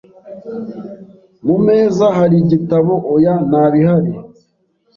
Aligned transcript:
"Mu 1.45 1.55
meza 1.65 2.05
hari 2.17 2.35
igitabo?" 2.43 2.93
"Oya, 3.13 3.35
nta 3.49 3.63
bihari." 3.73 4.11